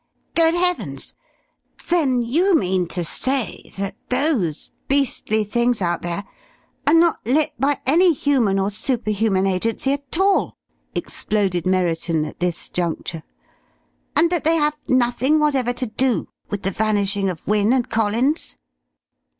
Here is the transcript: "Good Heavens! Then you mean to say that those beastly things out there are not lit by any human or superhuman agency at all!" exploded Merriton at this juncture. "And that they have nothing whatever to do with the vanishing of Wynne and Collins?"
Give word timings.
"Good 0.33 0.55
Heavens! 0.55 1.13
Then 1.89 2.23
you 2.23 2.55
mean 2.57 2.87
to 2.87 3.05
say 3.05 3.71
that 3.77 3.95
those 4.09 4.71
beastly 4.87 5.43
things 5.43 5.79
out 5.79 6.01
there 6.01 6.23
are 6.87 6.93
not 6.95 7.19
lit 7.23 7.51
by 7.59 7.79
any 7.85 8.11
human 8.11 8.57
or 8.57 8.71
superhuman 8.71 9.45
agency 9.45 9.93
at 9.93 10.17
all!" 10.19 10.57
exploded 10.95 11.67
Merriton 11.67 12.25
at 12.25 12.39
this 12.39 12.67
juncture. 12.69 13.21
"And 14.15 14.31
that 14.31 14.43
they 14.43 14.55
have 14.55 14.79
nothing 14.87 15.37
whatever 15.37 15.71
to 15.73 15.85
do 15.85 16.29
with 16.49 16.63
the 16.63 16.71
vanishing 16.71 17.29
of 17.29 17.47
Wynne 17.47 17.71
and 17.71 17.87
Collins?" 17.87 18.57